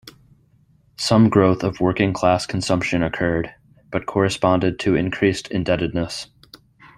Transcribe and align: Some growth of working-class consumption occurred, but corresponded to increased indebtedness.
Some 0.97 1.29
growth 1.29 1.61
of 1.63 1.79
working-class 1.79 2.47
consumption 2.47 3.03
occurred, 3.03 3.53
but 3.91 4.07
corresponded 4.07 4.79
to 4.79 4.95
increased 4.95 5.49
indebtedness. 5.49 6.25